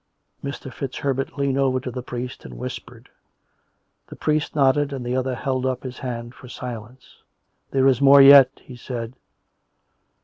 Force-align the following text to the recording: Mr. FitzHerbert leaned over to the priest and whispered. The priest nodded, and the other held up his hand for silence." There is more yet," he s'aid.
Mr. 0.43 0.73
FitzHerbert 0.73 1.37
leaned 1.37 1.59
over 1.59 1.79
to 1.79 1.91
the 1.91 2.01
priest 2.01 2.43
and 2.43 2.57
whispered. 2.57 3.07
The 4.07 4.15
priest 4.15 4.55
nodded, 4.55 4.91
and 4.91 5.05
the 5.05 5.15
other 5.15 5.35
held 5.35 5.63
up 5.63 5.83
his 5.83 5.99
hand 5.99 6.33
for 6.33 6.49
silence." 6.49 7.21
There 7.69 7.85
is 7.87 8.01
more 8.01 8.19
yet," 8.19 8.49
he 8.63 8.75
s'aid. 8.75 9.13